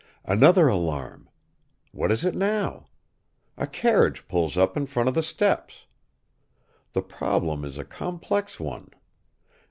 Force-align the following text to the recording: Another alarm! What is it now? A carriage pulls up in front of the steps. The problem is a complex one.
Another 0.25 0.67
alarm! 0.67 1.29
What 1.91 2.11
is 2.11 2.25
it 2.25 2.33
now? 2.33 2.87
A 3.55 3.67
carriage 3.67 4.27
pulls 4.27 4.57
up 4.57 4.75
in 4.75 4.87
front 4.87 5.07
of 5.07 5.13
the 5.13 5.21
steps. 5.21 5.85
The 6.93 7.03
problem 7.03 7.63
is 7.63 7.77
a 7.77 7.85
complex 7.85 8.59
one. 8.59 8.89